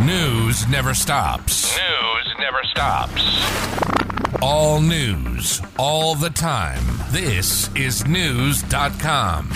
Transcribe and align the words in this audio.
News 0.00 0.66
never 0.68 0.94
stops. 0.94 1.76
News 1.76 2.34
never 2.38 2.62
stops. 2.64 3.22
All 4.40 4.80
news, 4.80 5.60
all 5.78 6.14
the 6.14 6.30
time. 6.30 6.82
This 7.10 7.68
is 7.76 8.02
Knewz.com. 8.02 9.50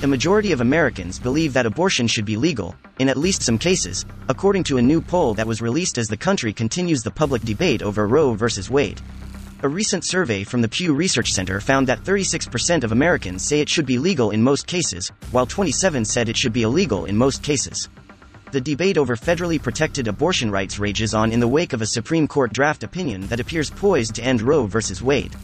The 0.00 0.06
majority 0.06 0.52
of 0.52 0.60
Americans 0.60 1.18
believe 1.18 1.52
that 1.52 1.66
abortion 1.66 2.06
should 2.06 2.24
be 2.24 2.36
legal, 2.36 2.76
in 3.00 3.08
at 3.08 3.16
least 3.16 3.42
some 3.42 3.58
cases, 3.58 4.06
according 4.28 4.62
to 4.64 4.78
a 4.78 4.82
new 4.82 5.00
poll 5.00 5.34
that 5.34 5.46
was 5.46 5.60
released 5.60 5.98
as 5.98 6.06
the 6.06 6.16
country 6.16 6.52
continues 6.52 7.02
the 7.02 7.10
public 7.10 7.42
debate 7.42 7.82
over 7.82 8.06
Roe 8.06 8.34
v. 8.34 8.46
Wade. 8.70 9.00
A 9.64 9.68
recent 9.68 10.04
survey 10.04 10.44
from 10.44 10.62
the 10.62 10.68
Pew 10.68 10.94
Research 10.94 11.32
Center 11.32 11.60
found 11.60 11.88
that 11.88 12.04
36% 12.04 12.84
of 12.84 12.92
Americans 12.92 13.44
say 13.44 13.60
it 13.60 13.68
should 13.68 13.86
be 13.86 13.98
legal 13.98 14.30
in 14.30 14.40
most 14.44 14.68
cases, 14.68 15.10
while 15.32 15.44
27 15.44 16.04
said 16.04 16.28
it 16.28 16.36
should 16.36 16.52
be 16.52 16.62
illegal 16.62 17.04
in 17.04 17.16
most 17.16 17.42
cases. 17.42 17.88
The 18.50 18.60
debate 18.62 18.96
over 18.96 19.14
federally 19.14 19.62
protected 19.62 20.08
abortion 20.08 20.50
rights 20.50 20.78
rages 20.78 21.12
on 21.12 21.32
in 21.32 21.40
the 21.40 21.46
wake 21.46 21.74
of 21.74 21.82
a 21.82 21.86
Supreme 21.86 22.26
Court 22.26 22.50
draft 22.50 22.82
opinion 22.82 23.26
that 23.26 23.40
appears 23.40 23.68
poised 23.68 24.14
to 24.14 24.22
end 24.22 24.40
Roe 24.40 24.66
v. 24.66 24.78
Wade. 25.02 25.36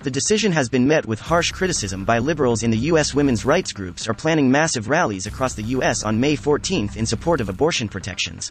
The 0.00 0.10
decision 0.10 0.52
has 0.52 0.68
been 0.68 0.86
met 0.86 1.06
with 1.06 1.18
harsh 1.18 1.50
criticism 1.50 2.04
by 2.04 2.18
liberals 2.18 2.62
in 2.62 2.70
the 2.70 2.90
U.S. 2.90 3.14
women's 3.14 3.46
rights 3.46 3.72
groups 3.72 4.06
are 4.06 4.12
planning 4.12 4.50
massive 4.50 4.90
rallies 4.90 5.26
across 5.26 5.54
the 5.54 5.62
U.S. 5.62 6.02
on 6.02 6.20
May 6.20 6.36
14 6.36 6.90
in 6.94 7.06
support 7.06 7.40
of 7.40 7.48
abortion 7.48 7.88
protections. 7.88 8.50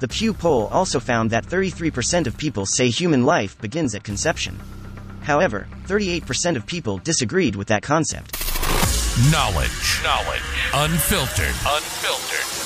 The 0.00 0.08
Pew 0.08 0.32
poll 0.32 0.68
also 0.68 0.98
found 0.98 1.30
that 1.30 1.44
33% 1.44 2.26
of 2.26 2.38
people 2.38 2.64
say 2.64 2.88
human 2.88 3.24
life 3.24 3.60
begins 3.60 3.94
at 3.94 4.04
conception. 4.04 4.58
However, 5.20 5.66
38% 5.86 6.56
of 6.56 6.64
people 6.64 6.98
disagreed 6.98 7.56
with 7.56 7.68
that 7.68 7.82
concept. 7.82 8.40
Knowledge. 9.30 10.00
Knowledge. 10.02 10.42
Unfiltered. 10.72 11.54
Unfiltered. 11.66 12.65